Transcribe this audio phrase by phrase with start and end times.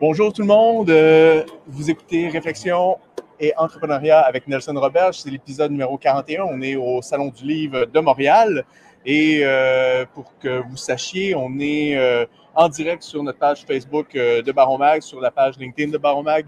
[0.00, 0.90] Bonjour tout le monde.
[0.90, 2.98] Euh, vous écoutez Réflexion
[3.40, 5.12] et Entrepreneuriat avec Nelson Robert.
[5.12, 6.44] C'est l'épisode numéro 41.
[6.44, 8.64] On est au Salon du Livre de Montréal.
[9.04, 14.12] Et euh, pour que vous sachiez, on est euh, en direct sur notre page Facebook
[14.14, 16.46] de Baromag, sur la page LinkedIn de Baromag,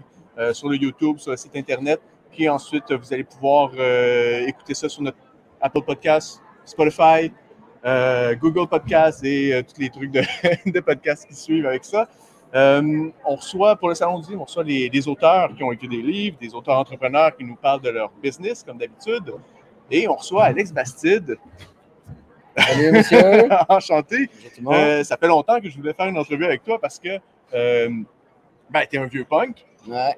[0.53, 1.99] sur le YouTube, sur le site Internet.
[2.31, 3.73] Puis ensuite, vous allez pouvoir
[4.47, 5.17] écouter ça sur notre
[5.59, 7.33] Apple Podcast, Spotify,
[7.83, 10.21] Google Podcast et tous les trucs de,
[10.71, 12.07] de podcasts qui suivent avec ça.
[12.53, 15.87] Euh, on reçoit, pour le Salon du Livre, on reçoit des auteurs qui ont écrit
[15.87, 19.33] des livres, des auteurs entrepreneurs qui nous parlent de leur business, comme d'habitude.
[19.89, 21.37] Et on reçoit Alex Bastide.
[22.57, 23.49] Salut, monsieur.
[23.69, 24.29] Enchanté.
[24.67, 27.19] Euh, ça fait longtemps que je voulais faire une entrevue avec toi parce que
[27.53, 27.89] euh,
[28.69, 29.65] ben, tu es un vieux punk.
[29.87, 30.15] Ouais.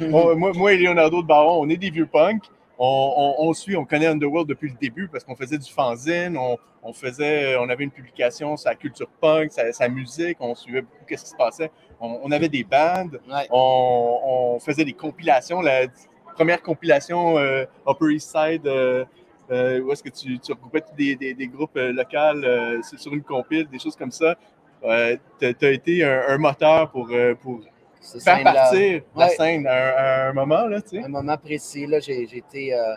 [0.00, 2.44] moi, moi, et Leonardo de Baron, on est des vieux punks
[2.78, 6.36] on, suit, on connaît Underworld depuis le début parce qu'on faisait du fanzine,
[6.82, 11.04] on, faisait, on avait une publication sur la culture punk, sa, musique, on suivait beaucoup
[11.08, 11.70] ce qui se passait.
[12.00, 13.20] On, avait des bandes,
[13.50, 15.60] on, faisait des compilations.
[15.60, 15.86] La
[16.34, 19.04] première compilation euh, Upper East Side, euh,
[19.50, 24.10] euh, où est-ce que tu, regroupais des, groupes locaux sur une compile, des choses comme
[24.10, 24.36] ça.
[24.82, 27.60] tu as, été un, moteur pour, pour
[28.02, 31.04] faire partir la scène à un, moment, là, tu sais.
[31.04, 32.94] Un moment précis, là, j'ai été euh,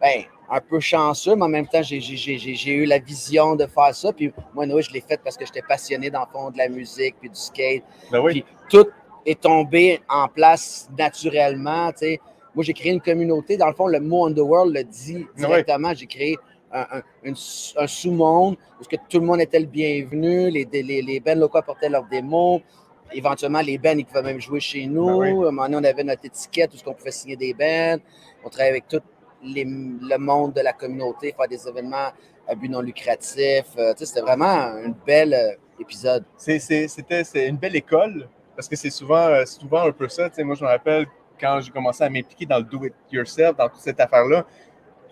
[0.00, 4.12] ben, un peu chanceux, mais en même temps, j'ai eu la vision de faire ça.
[4.12, 6.68] Puis moi, Noé, je l'ai fait parce que j'étais passionné dans le fond de la
[6.68, 7.82] musique, puis du skate.
[8.10, 8.32] Ben oui.
[8.32, 8.88] Puis tout
[9.26, 12.20] est tombé en place naturellement, tu sais.
[12.54, 13.56] Moi, j'ai créé une communauté.
[13.56, 15.94] Dans le fond, le mot Underworld le dit directement.
[15.94, 16.36] J'ai créé
[16.72, 21.36] un, un, sous-monde où que tout le monde était le bienvenu, les, les, les bands
[21.36, 22.60] locaux apportaient leurs démos,
[23.12, 25.20] éventuellement, les bands, ils pouvaient même jouer chez nous.
[25.20, 27.54] Ben à un moment donné, on avait notre étiquette, où ce qu'on pouvait signer des
[27.54, 27.98] bands.
[28.44, 29.00] On travaillait avec tout
[29.42, 32.10] le monde de la communauté, faire des événements
[32.46, 33.64] à but non lucratif.
[33.76, 36.24] Euh, c'était vraiment un bel euh, épisode.
[36.36, 40.28] C'était une belle école, parce que c'est souvent, euh, souvent un peu ça.
[40.38, 41.06] moi, je me rappelle
[41.40, 44.44] quand j'ai commencé à m'impliquer dans le do-it-yourself, dans toute cette affaire-là,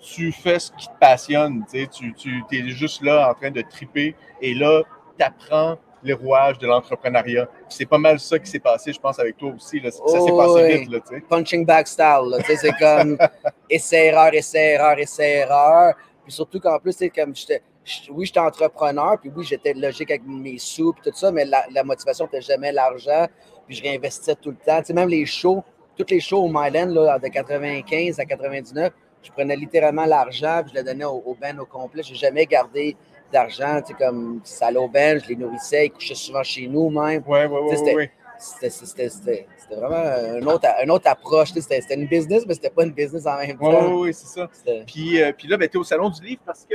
[0.00, 1.64] tu fais ce qui te passionne.
[1.70, 4.82] Tu, tu es juste là en train de triper et là,
[5.18, 7.48] tu apprends les rouages de l'entrepreneuriat.
[7.68, 9.80] C'est pas mal ça qui s'est passé, je pense, avec toi aussi.
[9.82, 10.90] Ça s'est passé vite.
[10.90, 12.38] Là, Punching back style.
[12.46, 13.18] C'est comme
[13.70, 15.94] essai-erreur, essai-erreur, essai-erreur.
[16.24, 17.62] Puis surtout qu'en plus, comme j'étais.
[18.10, 21.84] Oui, j'étais entrepreneur, puis oui, j'étais logique avec mes sous, puis tout ça, mais la,
[21.84, 23.28] motivation n'était jamais l'argent,
[23.64, 24.80] puis je réinvestissais tout le temps.
[24.80, 25.62] Tu sais, même les shows,
[25.96, 30.72] toutes les shows au Myland, là, de 95 à 99, je prenais littéralement l'argent, puis
[30.74, 32.02] je le donnais au, au band au complet.
[32.02, 32.96] Je n'ai jamais gardé
[33.32, 37.22] d'argent, tu sais, comme ça je les nourrissais, ils couchaient souvent chez nous même.
[37.26, 38.08] Oui, oui, oui.
[38.38, 41.52] C'était vraiment une autre, une autre approche.
[41.52, 43.90] C'était une business, mais c'était pas une business en même temps.
[43.90, 44.48] Oui, oui, c'est ça.
[44.86, 46.74] Puis, euh, puis là, ben, tu es au Salon du Livre parce que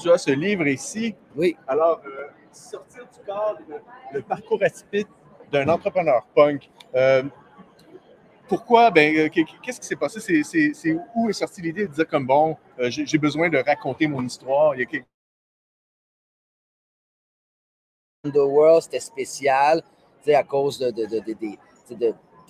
[0.00, 1.14] tu as ce livre ici.
[1.36, 1.56] Oui.
[1.66, 3.58] Alors, euh, sortir du cadre,
[4.12, 5.08] le, parcours atypique
[5.52, 6.70] d'un entrepreneur punk.
[6.94, 7.22] Euh,
[8.48, 8.90] pourquoi?
[8.90, 10.42] Ben, qu'est-ce qui s'est passé?
[10.42, 14.74] C'est où est sortie l'idée de dire comme bon, j'ai besoin de raconter mon histoire?
[14.74, 15.00] Il y a
[18.22, 19.82] C'était spécial,
[20.28, 20.90] à cause de,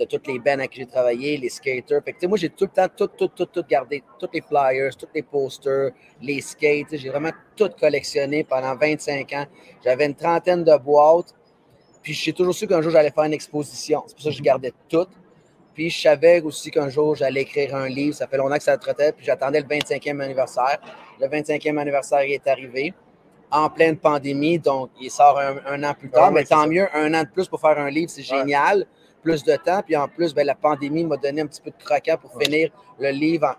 [0.05, 2.03] toutes les bands avec qui j'ai travaillé, les skaters.
[2.25, 5.23] Moi, j'ai tout le temps tout, tout, tout, tout gardé, tous les flyers, tous les
[5.23, 6.97] posters, les skates.
[6.97, 9.47] J'ai vraiment tout collectionné pendant 25 ans.
[9.85, 11.37] J'avais une trentaine de boîtes.
[12.03, 14.03] Puis, je sais toujours su qu'un jour, j'allais faire une exposition.
[14.09, 15.07] C'est pour ça que je gardais tout.
[15.75, 18.17] Puis, je savais aussi qu'un jour, j'allais écrire un livre.
[18.17, 19.13] Ça fait longtemps que ça trottait.
[19.13, 20.81] Puis, j'attendais le 25e anniversaire.
[21.21, 22.93] Le 25e anniversaire est arrivé
[23.51, 26.27] en pleine pandémie, donc il sort un, an plus tard.
[26.27, 28.87] Ah mais tant mieux, un an de plus pour faire un livre, c'est génial.
[29.23, 29.83] Plus de temps.
[29.85, 32.71] Puis en plus, ben, la pandémie m'a donné un petit peu de croquant pour finir
[32.99, 33.55] le livre.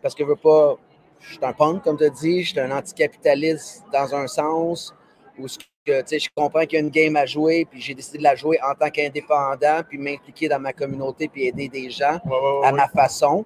[0.00, 0.76] Parce que je veux pas.
[1.20, 2.42] Je suis un punk, comme tu as dit.
[2.42, 4.94] Je suis un anticapitaliste dans un sens
[5.38, 5.46] où
[5.84, 8.34] que, je comprends qu'il y a une game à jouer, puis j'ai décidé de la
[8.34, 12.18] jouer en tant qu'indépendant, puis m'impliquer dans ma communauté, puis aider des gens
[12.64, 13.44] à ma façon.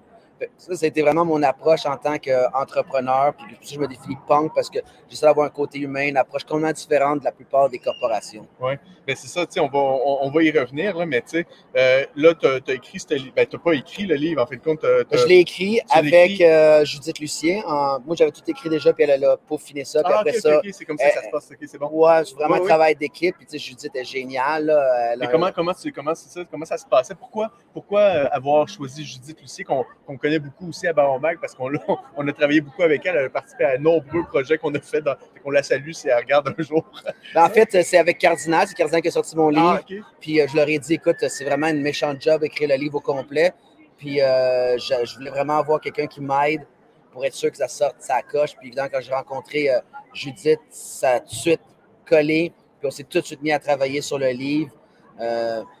[0.57, 3.33] Ça, c'était vraiment mon approche en tant qu'entrepreneur.
[3.35, 6.71] Puis je me définis punk parce que j'essaie d'avoir un côté humain, une approche complètement
[6.71, 8.47] différente de la plupart des corporations.
[8.59, 8.73] Oui,
[9.07, 11.47] mais c'est ça, tu sais, on va, on, va y revenir, là, mais tu sais,
[11.75, 13.33] euh, là, tu as, écrit ce livre.
[13.35, 14.83] Ben, tu n'as pas écrit le livre, en fait, compte.
[14.83, 17.61] Je l'ai écrit avec euh, Judith Lucien.
[18.05, 20.03] moi, j'avais tout écrit déjà, puis elle a peaufiné ça.
[20.03, 20.61] Puis ah, après ça.
[20.71, 21.49] c'est comme ça que ça se passe.
[21.59, 21.89] c'est bon.
[21.91, 23.35] Ouais, c'est vraiment un travail d'équipe.
[23.35, 24.65] Puis, tu sais, Judith est géniale.
[24.65, 27.15] Là, mais comment, comment, comment, ça, comment ça se passait?
[27.15, 31.71] Pourquoi, pourquoi euh, avoir choisi Judith Lucien, qu'on connaît beaucoup aussi à Baromag, parce qu'on
[32.17, 33.15] on a travaillé beaucoup avec elle.
[33.15, 35.03] Elle a participé à nombreux projets qu'on a fait.
[35.43, 36.85] On la salue si elle regarde un jour.
[37.33, 38.67] Ben, en fait, c'est avec Cardinal.
[38.67, 39.79] C'est Cardinal qui a sorti mon livre.
[39.79, 42.75] Ah, puis euh, je leur ai dit, écoute, c'est vraiment une méchante job d'écrire le
[42.75, 43.53] livre au complet.
[43.97, 46.65] Puis euh, je, voulais vraiment avoir quelqu'un qui m'aide
[47.11, 48.55] pour être sûr que ça sorte, ça coche.
[48.57, 49.79] Puis évidemment, quand j'ai rencontré euh,
[50.13, 51.61] Judith, ça a tout de suite
[52.05, 52.53] collé.
[52.79, 54.71] Puis on s'est tout de suite mis à travailler sur le livre.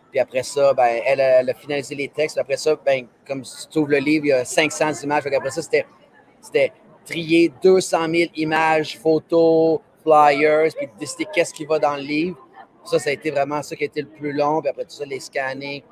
[0.09, 2.37] Puis après ça, ben, elle, a, elle a finalisé les textes.
[2.37, 5.25] Après ça, ben, comme tu ouvres le livre, il y a 500 images.
[5.25, 6.73] Après ça, c'était,
[7.05, 12.37] trier 200 000 images, photos, flyers, puis décider qu'est-ce qui va dans le livre.
[12.85, 14.61] Ça, ça a été vraiment ça qui a été le plus long.
[14.61, 15.83] Puis après tout ça, les scanner,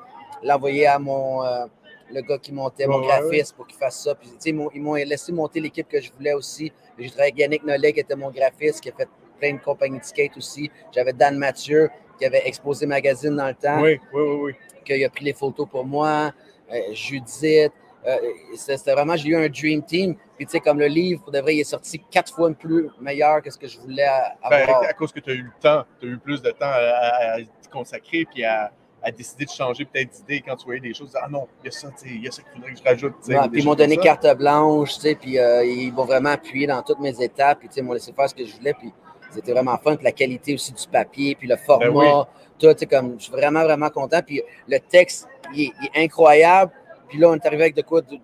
[0.43, 1.65] l'envoyer à mon, euh,
[2.11, 4.15] le gars qui montait, mon Ouais, graphiste, pour qu'il fasse ça.
[4.15, 6.71] Puis, ils m'ont laissé monter l'équipe que je voulais aussi.
[6.97, 9.09] J'ai travaillé avec Yannick Nollet, qui était mon graphiste, qui a fait
[9.39, 10.71] plein de compagnies de skate aussi.
[10.91, 14.53] J'avais Dan Mathieu, qui avait exposé magazine dans le temps Oui, oui, oui, oui.
[14.85, 16.31] qu'il a pris les photos pour moi,
[16.71, 17.71] euh, Judith.
[18.05, 18.15] euh,
[18.55, 20.15] c'était vraiment, j'ai eu un dream team.
[20.37, 22.89] Puis, tu sais, comme le livre, pour de vrai, il est sorti quatre fois plus
[23.01, 24.05] meilleur que ce que je voulais
[24.49, 24.83] Ben, avoir.
[24.83, 27.35] à cause que tu as eu le temps, tu as eu plus de temps à,
[27.35, 27.37] à-
[27.71, 28.71] consacrer puis à,
[29.03, 31.13] à décider de changer peut-être d'idée quand tu voyais des choses.
[31.21, 33.13] Ah non, il y a ça, il y a ça qu'il faudrait que je rajoute.
[33.27, 36.65] Ouais, puis ils m'ont donné carte blanche, tu sais, puis euh, ils m'ont vraiment appuyé
[36.65, 38.73] dans toutes mes étapes, puis tu sais, ils m'ont laissé faire ce que je voulais,
[38.73, 38.93] puis
[39.31, 42.23] c'était vraiment fun, puis la qualité aussi du papier, puis le format, Ben oui.
[42.59, 45.85] tout, tu sais, comme, je suis vraiment, vraiment content, puis le texte, il est, il
[45.93, 46.71] est incroyable,
[47.07, 48.19] puis là, on est arrivé avec de quoi, tu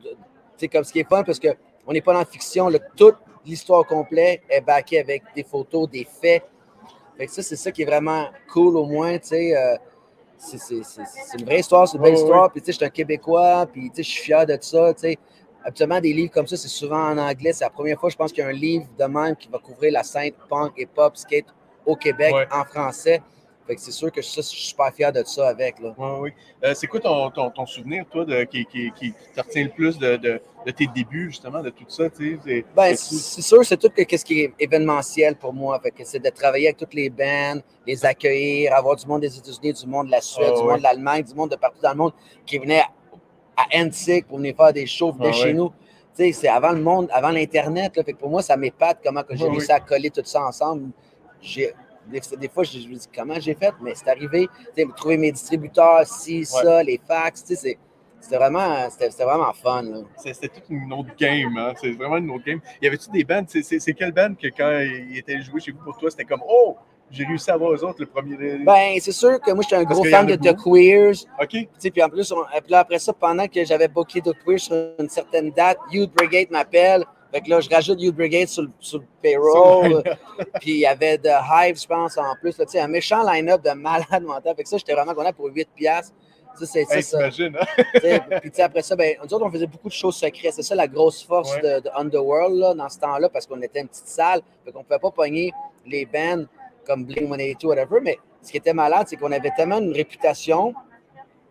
[0.57, 3.17] sais, comme ce qui est fun, parce qu'on n'est pas dans la fiction, là, toute
[3.45, 6.43] l'histoire complète est backée avec des photos, des faits,
[7.17, 9.75] fait que ça, c'est ça qui est vraiment cool au moins, tu sais, euh,
[10.37, 10.57] c'est-
[11.39, 12.51] une vraie histoire, c'est une belle histoire.
[12.51, 14.93] Puis, tu sais, je suis un Québécois, puis, tu sais, je suis fier de ça,
[14.93, 15.17] tu sais.
[15.65, 17.53] Habituellement, des livres comme ça, c'est souvent en anglais.
[17.53, 19.59] C'est la première fois, je pense, qu'il y a un livre de même qui va
[19.59, 21.45] couvrir la scène punk et pop skate
[21.85, 22.47] au Québec Ouais.
[22.51, 23.21] en français.
[23.65, 25.93] Fait que c'est sûr que ça, je suis super fier de ça avec, là.
[25.97, 26.33] Oui, oui.
[26.65, 29.97] Euh, c'est quoi ton, ton, ton souvenir, toi, de, qui, qui, te retient le plus
[29.97, 32.09] de, de, de tes débuts, justement, de tout ça?
[32.09, 32.39] tu sais?
[32.45, 35.79] C'est- Ben, c'est- sûr, c'est tout que- ce qui est événementiel pour moi.
[35.79, 39.37] Fait que c'est de travailler avec toutes les bands, les accueillir, avoir du monde des
[39.37, 41.79] États-Unis, du monde de la Suède, Ah du monde de l'Allemagne, du monde de partout
[41.81, 42.13] dans le monde
[42.45, 42.83] qui venait
[43.55, 45.53] à, Antique pour venir faire des shows, venir Ah chez ouais.
[45.53, 45.69] nous.
[46.15, 47.95] Tu sais, c'est avant le monde, avant l'Internet.
[47.97, 48.03] là.
[48.03, 50.91] Fait que pour moi, ça m'épate comment que j'ai réussi à coller tout ça ensemble.
[51.41, 51.73] J'ai,
[52.07, 54.47] des, des fois, je, je me dis comment j'ai fait, mais c'est arrivé.
[54.75, 57.77] Tu sais, trouver mes distributeurs, ci, ça, les fax, tu sais, c'est-
[58.19, 59.83] c'était vraiment, c'était, vraiment fun.
[60.15, 61.73] C'était toute une autre game, hein?
[61.75, 62.61] C'est vraiment une autre game.
[62.81, 63.43] Y avait-tu des bands?
[63.47, 66.77] C'est quelle band que quand ils étaient joués chez vous pour toi, c'était comme Oh,
[67.13, 68.35] j'ai réussi à avoir eux autres le premier.
[68.65, 70.55] Ben, c'est sûr que moi, j'étais un Parce gros fan de The.
[70.61, 71.25] Queers.
[71.41, 71.67] OK.
[71.91, 74.75] Puis en plus, on- puis là, après ça, pendant que j'avais booké The Queers sur
[74.99, 77.05] une certaine date, Youth Brigade m'appelle.
[77.31, 80.03] Fait que là, je rajoute Youth Brigade sur, le- sur le payroll.
[80.61, 82.55] puis il y avait The Hive, je pense, en plus.
[82.55, 84.55] Tu sais, un méchant line-up de malade mental.
[84.55, 86.13] Fait que ça, j'étais vraiment content pour 8 piastres.
[86.55, 86.95] Ça, c'est ça.
[86.95, 87.17] Hey, ça.
[87.25, 87.29] hein?
[88.41, 90.53] Puis tu sais, après ça, ben, nous autres, on faisait beaucoup de choses secrètes.
[90.53, 91.61] C'est ça la grosse force Ouais.
[91.61, 94.41] de, de Underworld là, dans ce temps-là, parce qu'on était une petite salle.
[94.63, 95.51] Fait qu'on ne pouvait pas pogner
[95.87, 96.43] les bands
[96.85, 97.99] comme Blink 182, whatever.
[98.01, 100.73] Mais ce qui était malade, c'est qu'on avait tellement une réputation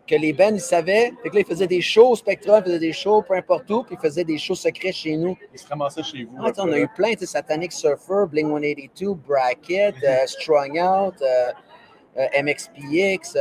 [0.07, 1.13] que les bands, ils savaient.
[1.23, 3.71] Fait que là, ils faisaient des shows au Spectrum, ils faisaient des shows peu importe
[3.71, 5.37] où, puis ils faisaient des shows secrets chez nous.
[5.53, 6.37] Ils se ramassaient chez vous.
[6.39, 11.53] Ah, on a eu plein, tu Satanic Surfer, Blink 182, Bracket, euh, Strung Out, euh,
[12.19, 13.37] euh, MXPX,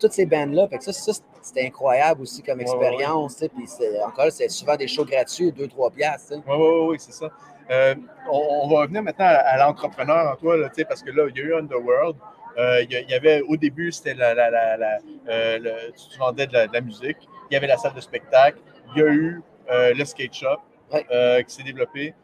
[0.00, 0.26] toutes ces.
[0.26, 1.12] Fait que ça, ça,
[1.42, 3.36] c'était incroyable aussi comme Ouais, expérience.
[3.36, 3.68] Puis
[4.04, 6.34] encore, c'est souvent des shows gratuits, 2-3 piastres.
[6.46, 7.30] Oui, oui, oui, c'est ça.
[7.70, 7.94] Euh,
[8.30, 11.36] on, on va revenir maintenant à, à l'entrepreneur en toi, là, parce que là, il
[11.36, 12.16] y a eu Underworld.
[12.56, 15.58] Euh, il y a- il y avait, au début, c'était la, la, la, la- euh,
[15.58, 17.16] le- tu vendais de la, de la musique.
[17.50, 18.58] Il y avait la salle de spectacle.
[18.94, 20.58] Il y a eu le skate shop
[20.92, 21.44] Ouais.
[21.46, 22.14] qui s'est développé.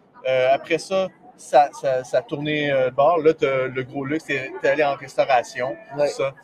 [0.52, 3.18] Après ça, ça, ça, ça a tourné de bord.
[3.18, 6.06] Là, le gros luxe, tu es allé en restauration, Ouais.
[6.08, 6.34] tout ça.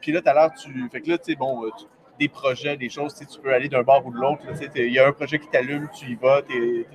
[0.00, 0.88] Puis là, tout à l'heure, tu.
[0.90, 1.84] Fait que là, tu sais, bon, tu-
[2.18, 4.42] des projets, des choses, tu peux aller d'un bord ou de l'autre.
[4.76, 6.42] Il y a un projet qui t'allume, tu y vas,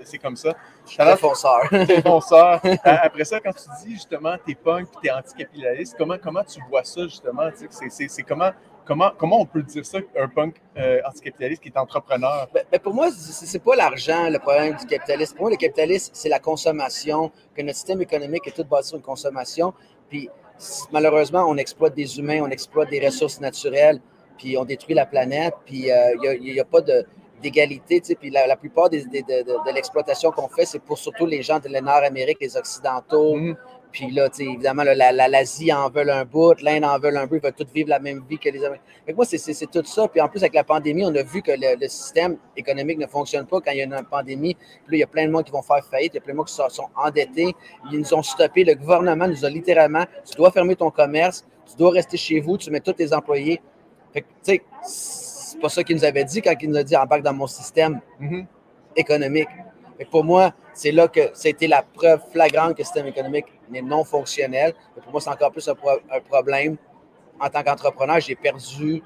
[0.03, 0.55] c'est comme ça.
[0.85, 1.61] Je suis fonceur.
[2.03, 2.61] fonceur.
[2.83, 6.83] Après ça, quand tu dis justement t'es punk et t'es anticapitaliste, comment, comment tu vois
[6.83, 7.49] ça justement?
[7.55, 8.51] c'est- comment,
[8.85, 12.47] comment, comment on peut dire ça, un punk euh, anticapitaliste qui est entrepreneur?
[12.53, 15.35] Ben, ben, pour moi, c'est pas l'argent le problème du capitalisme.
[15.35, 18.97] Pour moi, le capitalisme, c'est la consommation, que notre système économique est tout basé sur
[18.97, 19.73] une consommation.
[20.09, 20.29] Puis
[20.91, 24.01] malheureusement, on exploite des humains, on exploite des ressources naturelles,
[24.39, 26.79] puis on détruit la planète, puis euh, il n'y a, pas
[27.41, 30.65] d'égalité, tu sais, puis la, la plupart des- des- de, de- de l'exploitation qu'on fait,
[30.65, 33.55] c'est pour surtout les gens de la Nord-Amérique, les Occidentaux, Mhm.
[33.91, 37.25] puis là, évidemment, là, la- la- l'Asie en veut un bout, l'Inde en veut un
[37.27, 38.83] bout, ils veulent tous vivre la même vie que les Américains.
[39.05, 40.07] Fait que moi, c'est- tout ça.
[40.09, 43.07] Puis en plus, avec la pandémie, on a vu que le, le système économique ne
[43.07, 44.55] fonctionne pas quand il y a une pandémie.
[44.55, 46.21] Puis là, il y a plein de monde qui vont faire faillite, il y a
[46.21, 47.55] plein de monde qui sont, sont endettés.
[47.91, 48.63] Ils nous ont stoppé.
[48.65, 52.57] Le gouvernement nous a littéralement, tu dois fermer ton commerce, tu dois rester chez vous,
[52.57, 53.61] tu mets tous tes employés.
[54.13, 56.83] Fait que, tu sais, c'est pas ça qu'il nous avait dit quand il nous a
[56.83, 58.45] dit embarque dans mon système Mhm.
[58.95, 59.49] économique.
[59.97, 63.45] Fait que pour moi, c'est là que c'était la preuve flagrante que le système économique
[63.73, 64.73] est non fonctionnel.
[64.97, 66.77] Et pour moi, c'est encore plus un, pro- un problème.
[67.39, 69.03] En tant qu'entrepreneur, j'ai perdu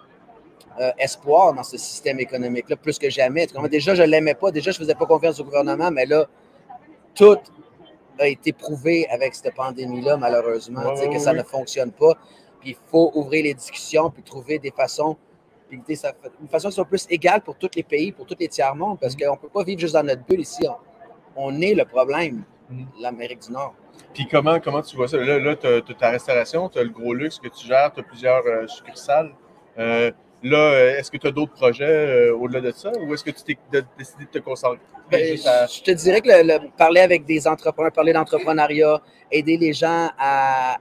[0.80, 3.46] euh, espoir dans ce système économique-là, plus que jamais.
[3.70, 4.50] Déjà, je ne l'aimais pas.
[4.52, 6.26] Déjà, je ne faisais pas confiance au gouvernement, mais là,
[7.14, 7.38] tout
[8.20, 10.82] a été prouvé avec cette pandémie-là, malheureusement,
[11.12, 12.14] que ça ne fonctionne pas.
[12.64, 15.18] Puis il faut ouvrir les discussions, puis trouver des façons,
[15.86, 18.48] puis ça, une façon qui soit plus égale pour tous les pays, pour tous les
[18.48, 19.26] tiers-mondes, parce mm-hmm.
[19.26, 20.66] qu'on ne peut pas vivre juste dans notre bulle ici.
[21.36, 23.02] On, est le problème, mm-hmm.
[23.02, 23.76] l'Amérique du Nord.
[24.14, 25.18] Puis comment, comment tu vois ça?
[25.18, 28.00] Là, là tu as, ta restauration, tu as le gros luxe que tu gères, tu
[28.00, 29.34] as plusieurs euh, succursales.
[29.78, 30.12] Euh,
[30.44, 33.32] Là, euh, est-ce que tu as d'autres projets euh, au-delà de ça ou est-ce que
[33.32, 33.58] tu t'es
[33.98, 34.80] décidé de te concentrer?
[35.10, 40.10] Ben, je te dirais que le, parler avec des entrepreneurs, parler d'entrepreneuriat, aider les gens
[40.18, 40.78] à,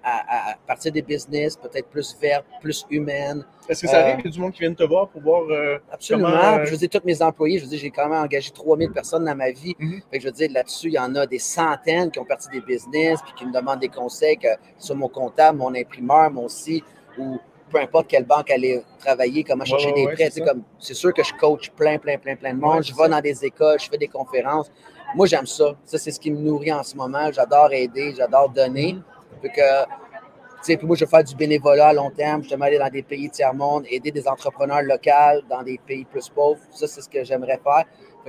[0.67, 3.45] partir des business peut-être plus vertes, plus humaines.
[3.69, 4.17] Est-ce que ça arrive?
[4.17, 6.65] Qu'il y a du monde qui vient te voir pour voir euh, Absolument.
[6.65, 9.25] Je veux dire, tous mes employés, je veux dire, j'ai quand même engagé 3000 personnes
[9.25, 9.77] dans ma vie.
[9.79, 10.03] Mm-hmm.
[10.13, 13.21] je veux dire, là-dessus, il y en a des centaines qui ont parti des business
[13.23, 16.85] puis qui me demandent des conseils, que sur mon comptable, mon imprimeur, mon site,
[17.17, 17.39] ou
[17.73, 20.31] peu importe quelle banque aller travailler, comment chercher des prêts.
[20.79, 22.83] C'est sûr que je coach plein, plein, plein, plein de monde.
[22.85, 24.71] je vais dans des écoles, je fais des conférences.
[25.15, 25.75] Moi, j'aime ça.
[25.85, 27.31] Ça, c'est ce qui me nourrit en ce moment.
[27.33, 28.97] J'adore aider, j'adore donner.
[29.43, 30.77] Mm-hmm.
[30.77, 32.43] puis moi, je veux faire du bénévolat à long terme.
[32.45, 36.29] Je veux aller dans des pays tiers-monde, aider des entrepreneurs locaux dans des pays plus
[36.29, 36.61] pauvres.
[36.71, 37.85] Ça, c'est ce que j'aimerais faire.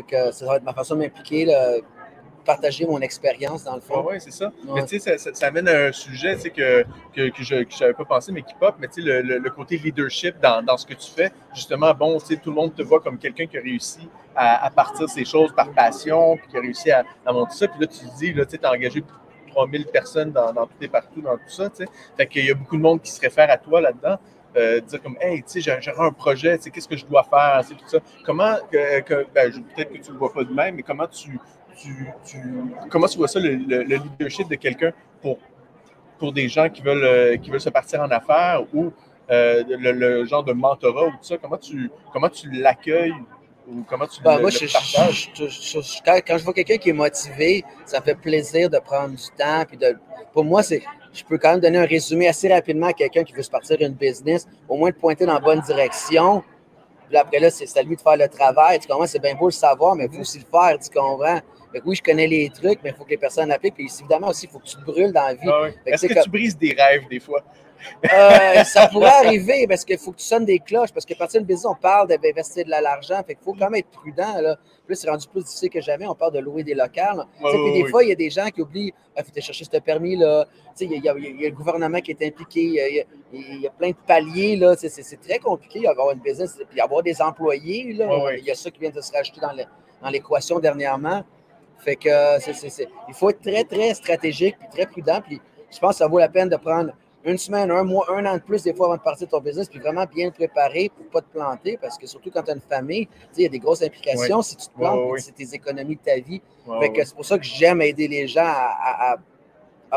[0.08, 1.46] que ça va être ma façon de m'impliquer
[2.44, 4.06] partager mon expérience dans le fond.
[4.08, 4.52] Oui, c'est ça.
[4.74, 6.84] Mais tu sais, ça, amène à un sujet que,
[7.14, 9.78] que, que je n'avais pas pensé, mais qui pop, mais tu sais, le, le, côté
[9.78, 11.32] leadership dans, dans, ce que tu fais.
[11.54, 14.66] Justement, bon, tu sais, tout le monde te voit comme quelqu'un qui a réussi à,
[14.66, 17.68] à partir ces choses par passion, puis qui a réussi à, à monter ça.
[17.68, 19.04] Puis là, tu te dis, là, tu as engagé
[19.54, 21.86] 3000 personnes dans, dans tout et partout, dans tout ça, tu sais.
[22.18, 24.18] Fait qu'il y a beaucoup de monde qui se réfère à toi là-dedans.
[24.56, 27.24] Euh, dire comme, hey, tu sais, j'aurais un projet, tu sais, qu'est-ce que je dois
[27.24, 27.98] faire, c'est tout ça.
[28.24, 31.08] Comment, que, que ben, peut-être que tu ne le vois pas de même, mais comment
[31.08, 31.40] tu,
[32.90, 35.38] comment tu vois ça, le, leadership de quelqu'un pour,
[36.20, 38.92] pour des gens qui veulent, euh, qui veulent se partir en affaires ou
[39.32, 41.38] euh, le, genre de mentorat ou tout ça?
[41.38, 43.16] Comment tu, comment tu l'accueilles
[43.68, 48.16] ou comment tu bah, le, moi, quand, je vois quelqu'un qui est motivé, ça fait
[48.16, 49.64] plaisir de prendre du temps.
[49.68, 49.98] Puis de,
[50.34, 53.34] pour moi, c'est, je peux quand même donner un résumé assez rapidement à quelqu'un qui
[53.34, 56.44] veut se partir une business, au moins de pointer dans la bonne direction.
[57.14, 58.80] Puis après là, c'est à lui de faire le travail.
[58.80, 59.06] Tu comprends?
[59.06, 60.80] C'est bien beau le savoir, mais il faut aussi le faire.
[60.80, 61.40] Tu comprends?
[61.86, 63.76] oui, je connais les trucs, mais il faut que les personnes appliquent.
[63.76, 65.48] Puis évidemment aussi, il faut que tu te brûles dans la vie.
[65.48, 67.44] Ah Est-ce que, tu brises des rêves des fois?
[68.12, 70.92] Euh, ça pourrait arriver parce qu'il faut que tu sonnes des cloches.
[70.92, 73.22] Parce que partir d'une business, on parle d'investir de l'argent.
[73.26, 74.42] Fait qu'il faut quand même être prudent.
[74.42, 74.58] Là.
[74.86, 76.08] Plus c'est rendu plus difficile que jamais.
[76.08, 77.26] On parle de louer des locales.
[77.40, 79.78] puis des fois, il y a des gens qui oublient il ah, faut chercher ce
[79.78, 80.48] permis-là.
[80.80, 83.06] Il y, a le gouvernement qui est impliqué.
[83.32, 84.56] Il y a, plein de paliers.
[84.56, 84.76] Là.
[84.76, 86.60] C'est, très compliqué d'avoir une business.
[86.70, 87.94] Puis avoir des employés.
[87.94, 88.34] Là.
[88.38, 91.24] Il y a ça qui vient de se rajouter dans l'équation dernièrement.
[91.78, 92.38] Fait que
[93.08, 95.22] il faut être très, très stratégique puis très prudent.
[95.22, 95.40] Puis
[95.70, 96.94] je pense que ça vaut la peine de prendre
[97.26, 99.40] une semaine, un mois, un an de plus des fois avant de partir de ton
[99.40, 102.44] business, puis vraiment bien le préparer pour ne pas te planter, parce que surtout quand
[102.44, 105.36] tu as une famille, il y a des grosses implications si tu te plantes, c'est
[105.36, 106.42] tes économies de ta vie.
[107.06, 109.18] c'est pour ça que j'aime aider les gens à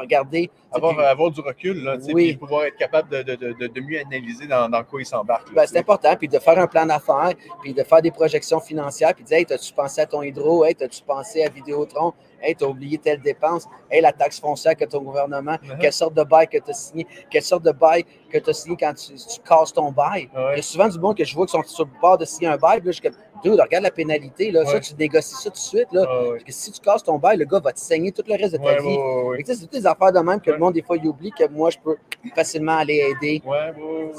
[0.01, 0.51] regarder.
[0.73, 4.85] Avoir, du recul, là, puis pouvoir être capable de, de, de, mieux analyser dans, dans
[4.85, 5.55] quoi ils s'embarquent.
[5.55, 9.15] Ben, c'est important, puis de faire un plan d'affaires, puis de faire des projections financières,
[9.15, 10.65] puis de dire Hey, as-tu pensé à ton hydro?
[10.65, 12.13] Hey, as-tu pensé à Vidéotron?
[12.43, 13.67] Hey, tu as oublié telle dépense?
[13.91, 15.79] Hey, la taxe foncière que ton gouvernement, uh-huh.
[15.79, 18.53] quelle sorte de bail que tu as signé, quelle sorte de bail que tu as
[18.53, 19.13] signé quand tu,
[19.49, 20.29] casses ton bail?
[20.35, 22.25] Il y a souvent du monde que je vois qui sont sur le bord de
[22.25, 25.35] signer un bail, puis là, je suis comme, regarde la pénalité, là, ça, tu négocies
[25.37, 25.89] ça tout de suite.
[25.93, 28.35] Là, parce que si tu casses ton bail, le gars va te saigner tout le
[28.35, 29.45] reste de ta vie.
[29.47, 31.71] c'est toutes des affaires de même que le monde, des fois, il oublie que moi,
[31.71, 31.97] je peux
[32.35, 33.43] facilement aller aider.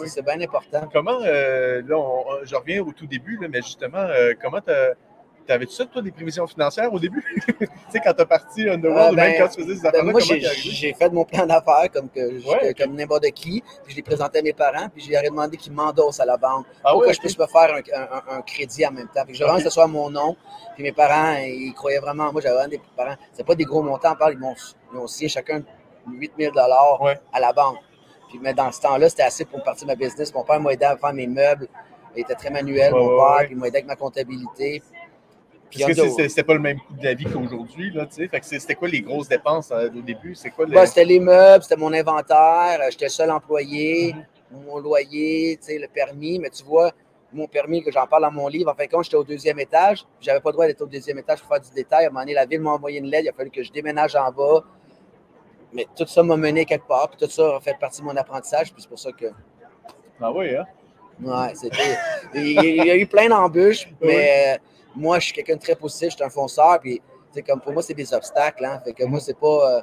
[0.05, 0.87] C'est bien important.
[0.91, 1.97] Comment, euh, là,
[2.43, 4.71] je reviens au tout début, là, mais justement, euh, comment tu
[5.47, 7.23] T'avais-tu ça, toi, des prévisions financières au début?
[7.47, 10.11] tu sais, quand t'as parti Underworld, ah, même ben, quand tu faisais ces affaires-là, ben,
[10.11, 14.39] Moi, j'ai fait mon plan d'affaires comme, que, comme n'importe qui, puis je l'ai présenté
[14.39, 17.05] à mes parents, puis je leur ai demandé qu'ils m'endossent à la banque ah, pour
[17.05, 17.73] que je puisse me faire
[18.29, 19.23] un, crédit en même temps.
[19.25, 19.55] Puis je okay.
[19.55, 20.35] que ce soit mon nom,
[20.75, 24.15] puis mes parents, ils croyaient vraiment, moi, j'avais des parents, c'est pas des gros montants,
[24.29, 24.55] ils m'ont
[24.93, 25.63] ils signé chacun
[26.11, 26.99] 8000 dollars
[27.31, 27.77] à la banque.
[28.29, 30.33] Puis, mais dans ce temps-là, c'était assez pour partir de ma business.
[30.33, 31.67] Mon père m'a aidé à faire mes meubles.
[32.15, 33.45] Il était très manuel, mon père.
[33.45, 34.81] Puis il m'a aidé avec ma comptabilité.
[35.71, 38.59] Parce que c'était pas le même coût de la vie qu'aujourd'hui, là, tu sais.
[38.59, 40.33] C'était quoi les grosses dépenses euh, au début?
[40.35, 44.65] C'est quoi bah, c'était les meubles, c'était mon inventaire, euh, j'étais seul employé, mhm.
[44.65, 46.39] mon loyer, tu sais, le permis.
[46.39, 46.91] Mais tu vois,
[47.33, 50.05] mon permis, que j'en parle dans mon livre, en fait, quand j'étais au deuxième étage,
[50.21, 52.05] j'avais pas le droit d'être au deuxième étage pour faire du détail.
[52.05, 53.71] À un moment donné, la ville m'a envoyé une lettre, il a fallu que je
[53.71, 54.63] déménage en bas.
[55.73, 58.15] Mais tout ça m'a mené quelque part, puis tout ça a fait partie de mon
[58.15, 59.25] apprentissage, puis c'est pour ça que.
[60.21, 60.65] Ah oui, hein?
[61.21, 61.97] Ouais, c'était.
[62.33, 64.59] il, y a eu plein d'embûches, mais
[64.97, 67.01] moi, je suis quelqu'un de très positif, je suis un fonceur, puis
[67.43, 68.65] comme pour moi, c'est des obstacles.
[68.65, 69.77] Hein, fait que moi, c'est pas.
[69.77, 69.81] Euh,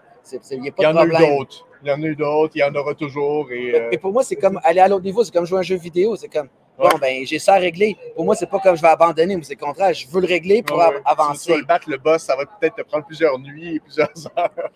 [0.50, 1.12] il n'y a pas de problème.
[1.12, 1.66] Il y en a eu d'autres.
[1.82, 3.48] Il y en a eu d'autres, il y en aura toujours.
[3.52, 6.16] Et, pour moi, c'est comme aller à l'autre niveau, c'est comme jouer un jeu vidéo.
[6.16, 7.96] C'est comme, bon, ben, j'ai ça à régler.
[8.16, 9.92] Pour moi, c'est pas comme je vais abandonner, mais c'est le contraire.
[9.92, 11.40] Je veux le régler pour avancer.
[11.40, 14.08] Si tu veux battre le boss, ça va peut-être te prendre plusieurs nuits et plusieurs
[14.38, 14.70] heures.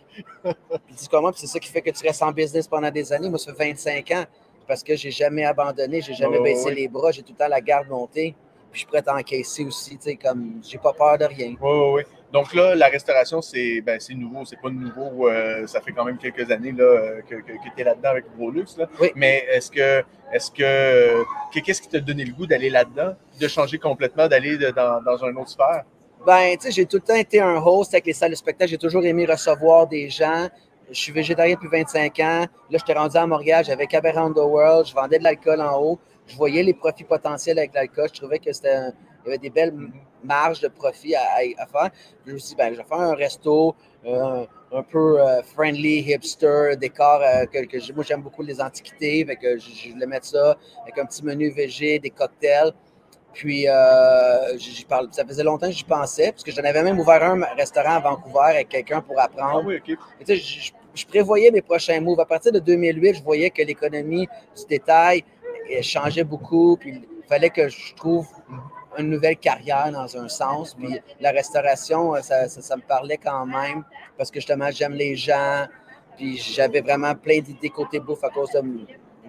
[0.87, 3.31] puis dis comment, c'est ça qui fait que tu restes en business pendant des années.
[3.31, 4.25] Moi, ça fait 25 ans
[4.67, 6.75] parce que j'ai jamais abandonné, j'ai jamais Oh, baissé oui.
[6.75, 8.35] les bras, j'ai tout le temps la garde montée.
[8.71, 11.55] Puis je suis prêt à encaisser aussi, tu sais, comme j'ai pas peur de rien.
[11.61, 12.03] Oui, oui, oui.
[12.33, 14.45] Donc là, la restauration, c'est ben, nouveau.
[14.45, 15.29] C'est pas nouveau.
[15.29, 18.27] euh, ça fait quand même quelques années là, euh, que, que, tu es là-dedans avec
[18.37, 18.67] Brolux.
[18.77, 18.87] Là.
[19.01, 19.11] Oui.
[19.15, 21.23] Mais est-ce que, est-ce que,
[21.55, 25.17] que- qu'est-ce qui t'a donné le goût d'aller là-dedans, de changer complètement, d'aller dans, dans
[25.25, 25.85] une autre sphère?
[26.27, 28.71] Ben, tu sais, j'ai tout le temps été un host avec les salles de spectacle.
[28.71, 30.49] J'ai toujours aimé recevoir des gens.
[30.91, 32.41] Je suis végétarien depuis 25 ans.
[32.71, 35.99] Là, j'étais rendu à Montréal, j'avais Cabaret Underworld, je vendais de l'alcool en haut.
[36.29, 38.09] Je voyais les profits potentiels avec l'alcool.
[38.13, 38.93] Je trouvais que c'était un-
[39.25, 39.75] il y avait des belles
[40.23, 41.91] marges de profit à, à- à faire.
[42.27, 43.75] Je me suis dit, ben, je vais faire un resto
[44.07, 49.25] euh, un peu euh, friendly, hipster, décor euh, que, moi j'aime beaucoup les antiquités.
[49.27, 52.73] Fait que je, je voulais mettre ça avec un petit menu VG, des cocktails.
[53.35, 53.67] Puis,
[54.57, 57.41] j'y parle, ça faisait longtemps que j'y pensais, parce que j'en avais même ouvert un
[57.57, 59.65] restaurant à Vancouver avec quelqu'un pour Ah apprendre.
[59.67, 59.91] oui, OK.
[59.91, 62.19] Et tu sais, je, je- je prévoyais mes prochains moves.
[62.19, 65.23] À partir de 2008, je voyais que l'économie du détail
[65.83, 66.77] changeait beaucoup.
[66.77, 66.91] Puis
[67.23, 68.27] il fallait que je trouve
[68.99, 70.75] une nouvelle carrière dans un sens.
[70.75, 73.85] Puis la restauration, euh, ça, ça- ça me parlait quand même
[74.17, 75.67] parce que justement, j'aime les gens.
[76.17, 78.61] Puis j'avais vraiment plein d'idées côté bouffe à cause de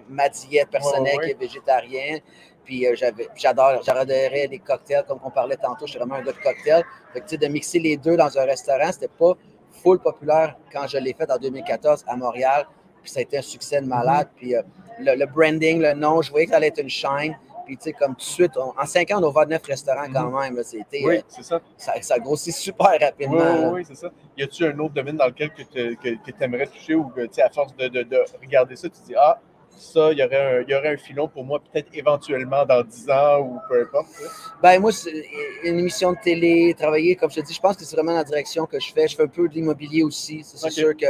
[0.08, 2.20] ma diète personnelle qui est végétarienne.
[2.64, 2.94] Puis euh,
[3.36, 5.86] j'adore, j'adorais les cocktails, comme on parlait tantôt.
[5.86, 6.84] Je suis vraiment un gars de cocktails.
[7.12, 9.34] Fait que, tu sais, de mixer les deux dans un restaurant, c'était pas
[9.70, 12.66] full populaire quand je l'ai fait en 2014 à Montréal.
[13.02, 14.28] Puis ça a été un succès de malade.
[14.36, 14.62] Puis euh,
[14.98, 17.36] le, le branding, le nom, je voyais que ça allait être une chaîne.
[17.66, 19.62] Puis tu sais, comme tout de suite, on- en cinq ans, on a ouvert neuf
[19.64, 20.56] restaurants quand même.
[20.56, 20.62] là.
[20.64, 21.60] C'était, Oui, euh, c'est ça.
[21.76, 23.70] ça, ça grossit super rapidement.
[23.70, 24.10] oui, oui, c'est ça.
[24.36, 27.42] Y a-tu un autre domaine dans lequel que tu aimerais toucher ou que, tu sais,
[27.42, 29.38] à force de, de- de regarder ça, tu dis Ah,
[29.76, 32.82] ça, il y, aurait un- il y aurait un filon pour moi, peut-être éventuellement dans
[32.82, 34.08] 10 ans ou peu importe.
[34.60, 35.24] Ben moi, c'est
[35.62, 38.24] une émission de télé, travailler, comme je te dis, je pense que c'est vraiment la
[38.24, 39.06] direction que je fais.
[39.06, 40.42] Je fais un peu de l'immobilier aussi.
[40.44, 41.06] C'est sûr que,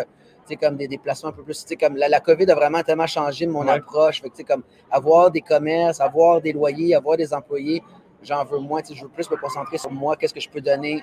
[0.56, 3.62] comme des déplacements un peu plus, comme la, la COVID a vraiment tellement changé mon
[3.64, 3.72] Ouais.
[3.72, 4.20] approche.
[4.22, 7.82] Fait que, comme avoir des commerces, avoir des loyers, avoir des employés,
[8.22, 8.80] j'en veux moins.
[8.92, 11.02] Je veux plus me concentrer sur moi, qu'est-ce que je peux donner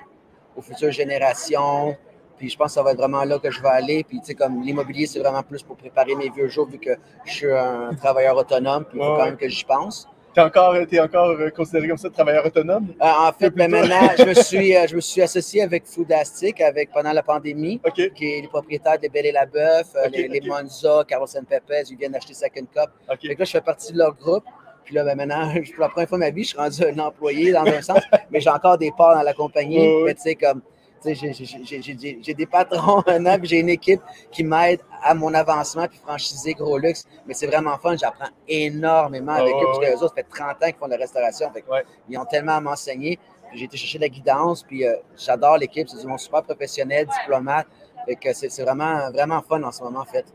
[0.56, 1.96] aux futures générations.
[2.36, 4.04] Puis je pense que ça va être vraiment là que je vais aller.
[4.04, 6.90] Puis, tu sais, comme l'immobilier, c'est vraiment plus pour préparer mes vieux jours, vu que
[7.24, 8.84] je suis un travailleur autonome.
[8.84, 10.08] Puis il faut Ouais, quand même que j'y pense.
[10.34, 12.88] T'es encore, t'es encore euh, considéré comme ça, travailleur autonome?
[13.00, 16.60] Euh, en fait, ben, maintenant, je me, suis, euh, je me suis associé avec Foodastic
[16.60, 20.40] avec, pendant la pandémie, qui est les propriétaires des Belle et la Bœuf, les.
[20.46, 22.90] Monza, Carlos Pepez, ils viennent d'acheter Second Cup.
[23.20, 24.44] Fait que là, je fais partie de leur groupe.
[24.84, 26.98] Puis là, ben, maintenant, pour la première fois de ma vie, je suis rendu un
[26.98, 30.04] employé dans un sens, mais j'ai encore des parts dans la compagnie.
[30.08, 30.62] Tu sais, comme,
[31.04, 36.78] j'ai- des patrons puis j'ai une équipe qui m'aide à mon avancement, puis franchiser Gros
[36.78, 37.04] Luxe.
[37.26, 40.26] Mais c'est vraiment fun, j'apprends énormément avec Ouais, eux, parce que les autres, ça fait
[40.28, 41.50] 30 ans qu'ils font de la restauration.
[41.52, 41.84] Fait que Ouais.
[42.08, 43.18] Ils ont tellement à m'enseigner.
[43.54, 47.06] J'ai été chercher de la guidance, puis euh, j'adore l'équipe, c'est du monde super professionnel,
[47.06, 47.66] diplomate.
[48.06, 50.26] Fait que c'est vraiment, vraiment fun en ce moment, en fait.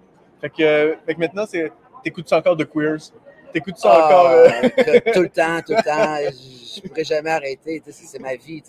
[0.41, 1.71] Fait que, euh, fait que maintenant, c'est,
[2.03, 3.11] t'écoutes-tu encore de Queers?
[3.53, 4.27] T'écoutes ça Ah, encore?
[4.31, 4.49] euh,
[5.13, 6.17] tout, le temps, tout le temps.
[6.17, 7.81] Je ne pourrais jamais arrêter.
[7.87, 8.63] C'est ma vie.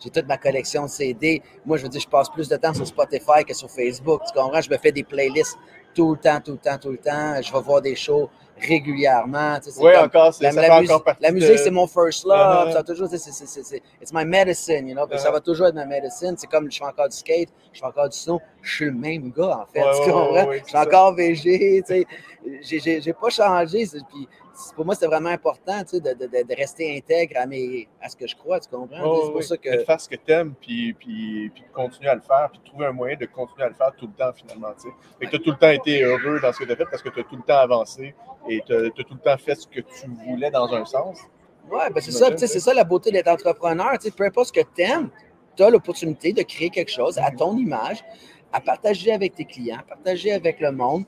[0.00, 1.42] J'ai toute ma collection de CD.
[1.64, 4.20] Moi, je veux dire, je passe plus de temps sur Spotify que sur Facebook.
[4.26, 4.60] Tu comprends?
[4.60, 5.56] Je me fais des playlists
[5.94, 7.40] tout le temps, tout le temps, tout le temps.
[7.40, 8.28] Je vais voir des shows
[8.60, 9.58] régulièrement.
[9.60, 11.58] tu sais, comme- encore, c'est, la, ça la fait mus- encore partie la de- musique,
[11.58, 12.34] c'est mon first love.
[12.36, 12.72] Uh-huh.
[12.72, 15.06] Ça va toujours, c'est- c'est- c'est- it's my medicine, you know?
[15.16, 15.32] Ça Uh-huh.
[15.32, 16.34] va toujours être ma medicine.
[16.36, 18.40] C'est comme je fais encore du skate, je fais encore du snow.
[18.62, 19.82] Je suis le même gars, en fait.
[19.82, 20.44] Ouais, tu ouais, comprends?
[20.46, 22.06] ouais, je suis encore VG, tu sais.
[22.62, 23.86] J'ai- J'ai j'ai pas changé.
[24.12, 24.28] Puis
[24.76, 28.08] pour moi, c'est vraiment important, tu de, de- de- de rester intègre à, mes, à
[28.08, 28.96] ce que je crois, tu comprends?
[28.96, 29.78] C'est pour ouais, ça De que.
[29.84, 32.86] faire ce que t'aimes, puis, puis, puis de continuer à le faire, puis de trouver
[32.86, 34.68] un moyen de continuer à le faire tout le temps, finalement.
[35.20, 37.22] Tu t'as tout le temps été heureux dans ce que t'as fait parce que t'as
[37.22, 38.14] tout le temps avancé
[38.48, 41.18] et t'as as tout le temps fait ce que tu voulais dans un sens.
[41.70, 43.98] Ouais, ben c'est ça, tu sais, c'est ça la beauté d'être entrepreneur.
[43.98, 45.10] Tu peu importe ce que tu aimes,
[45.56, 48.04] tu as l'opportunité de créer quelque chose à ton image,
[48.52, 51.04] à partager avec tes clients, à partager avec le monde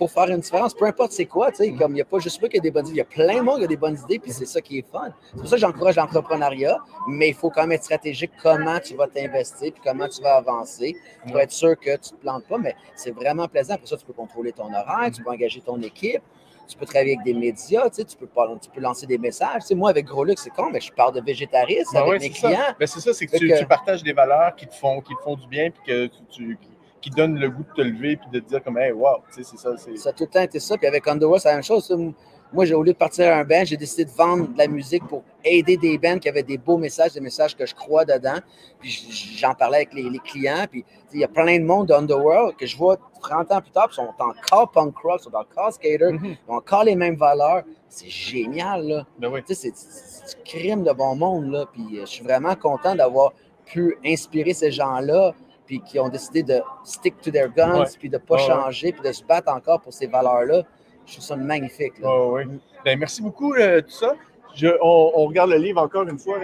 [0.00, 0.72] pour faire une différence.
[0.72, 2.60] Peu importe c'est quoi, tu sais, comme il n'y a pas juste moi qui a
[2.60, 4.32] des bonnes idées, il y a plein de monde qui a des bonnes idées, puis
[4.32, 5.10] c'est ça qui est fun.
[5.32, 8.94] C'est pour ça que j'encourage l'entrepreneuriat, mais il faut quand même être stratégique comment tu
[8.94, 10.96] vas t'investir, puis comment tu vas avancer
[11.28, 13.76] pour être sûr que tu ne te plantes pas, mais c'est vraiment plaisant.
[13.76, 16.22] Pour ça, tu peux contrôler ton horaire, tu peux engager ton équipe,
[16.66, 18.26] tu peux travailler avec des médias, tu, sais, tu, peux,
[18.62, 19.60] tu peux lancer des messages.
[19.62, 22.10] Tu sais, moi, avec Gros Luxe, c'est con, mais je parle de végétarisme Ben avec
[22.12, 22.58] ouais, mes clients.
[22.78, 25.20] Ben, c'est ça, c'est que, que- tu partages des valeurs qui te font, qui te
[25.20, 26.58] font du bien, puis que tu-
[27.00, 29.42] qui, donnent le goût de te lever, puis de te dire comme, hey, wow, tu
[29.42, 29.76] sais, c'est ça.
[29.76, 29.96] C'est...
[29.96, 30.76] Ça a tout le temps été ça.
[30.76, 31.84] Puis avec Underworld, c'est la même chose.
[31.86, 31.94] ça.
[32.52, 34.66] Moi, j'ai, au lieu de partir à un band, j'ai décidé de vendre de la
[34.66, 38.04] musique pour aider des bands qui avaient des beaux messages, des messages que je crois
[38.04, 38.38] dedans.
[38.80, 40.66] Puis j'en parlais avec les, les clients.
[40.68, 43.86] Puis il y a plein de monde d'Underworld que je vois 30 ans plus tard,
[43.88, 44.10] puis ils sont
[44.48, 46.24] encore punk rock, ils sont encore skater, Mhm.
[46.24, 47.62] ils ont encore les mêmes valeurs.
[47.88, 49.06] C'est génial, là.
[49.20, 49.40] Ben oui.
[49.46, 51.66] Tu sais, c'est- c'est c'est du crime de bon monde, là.
[51.72, 53.32] Puis euh, je suis vraiment content d'avoir
[53.64, 55.34] pu inspirer ces gens-là,
[55.70, 59.02] puis qui ont décidé de stick to their guns, puis de ne pas changer, puis
[59.08, 60.64] de se battre encore pour ces valeurs-là.
[61.06, 61.92] je trouve ça magnifique.
[62.02, 62.42] oui.
[62.84, 64.16] Ben, merci beaucoup, euh, tout ça.
[64.82, 66.38] on, regarde le livre encore une fois.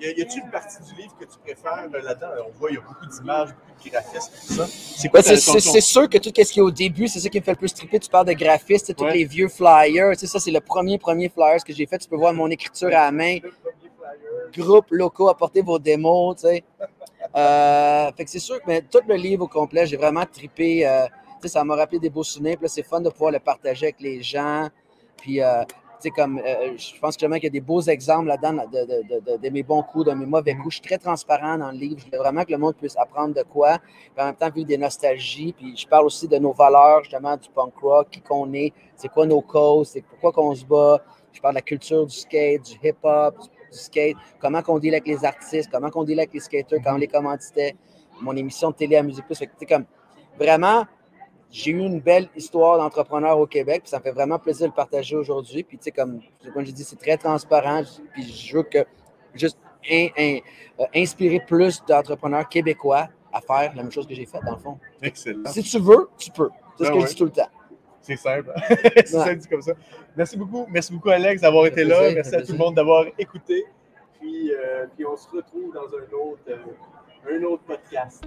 [0.00, 2.26] Y a-t-il une partie du livre que tu préfères euh, là-dedans?
[2.48, 5.60] On voit, il y a beaucoup d'images, beaucoup de graphismes, tout ça.
[5.60, 7.58] C'est sûr que tout ce qui est au début, c'est ça qui me fait le
[7.58, 8.00] plus triper.
[8.00, 10.18] Tu parles de graphistes, tous les vieux flyers.
[10.18, 11.98] Ça, c'est le premier, premier flyers que j'ai fait.
[11.98, 13.38] Tu peux voir mon écriture à la main.
[14.56, 16.64] Groupe locaux, apportez vos démos, tu sais.
[17.34, 20.86] Euh, c'est sûr que tout le livre au complet, j'ai vraiment trippé.
[20.86, 21.06] Euh,
[21.48, 22.58] ça m'a rappelé des beaux souvenirs.
[22.66, 24.68] c'est fun de pouvoir le partager avec les gens.
[25.16, 25.64] Puis, euh,
[26.10, 29.82] comme, euh, je pense justement qu'il y a des beaux exemples là-dedans de, mes bons
[29.82, 30.70] coups, de mes mauvais coups.
[30.70, 32.00] Je suis très transparent dans le livre.
[32.04, 33.78] Je veux vraiment que le monde puisse apprendre de quoi.
[33.78, 35.52] Puis en même temps, vivre des nostalgies.
[35.52, 39.08] Puis je parle aussi de nos valeurs, justement, du punk rock, qui qu'on est, c'est
[39.08, 41.00] quoi nos causes, c'est pourquoi qu'on se bat.
[41.32, 43.36] Je parle de la culture du skate, du hip-hop,
[43.74, 46.98] skate, comment qu'on deal avec les artistes, comment qu'on deal avec les skaters, quand on
[46.98, 47.76] les commanditait.
[48.20, 49.38] Mon émission de télé à Musique Plus.
[49.68, 49.84] comme,
[50.38, 50.84] vraiment,
[51.50, 54.72] j'ai eu une belle histoire d'entrepreneur au Québec, puis ça me fait vraiment plaisir de
[54.72, 55.62] le partager aujourd'hui.
[55.62, 56.20] Puis, tu sais, comme,
[56.54, 57.82] comme je dis, c'est très transparent,
[58.12, 58.84] puis je veux que
[59.34, 59.58] juste
[59.90, 60.40] euh,
[60.94, 64.78] inspirer plus d'entrepreneurs québécois à faire la même chose que j'ai fait, dans le fond.
[65.00, 65.50] Excellent.
[65.50, 66.50] Si tu veux, tu peux.
[66.78, 67.48] C'est ce ah que je dis tout le temps.
[68.02, 68.52] C'est simple.
[68.68, 69.72] c'est simple dit comme ça.
[70.16, 70.66] Merci beaucoup.
[70.68, 72.10] Merci beaucoup, Alex, d'avoir été là.
[72.12, 73.64] Merci à tout le monde d'avoir écouté.
[74.20, 78.24] Puis, euh, puis, on se retrouve dans un autre, euh, un autre podcast.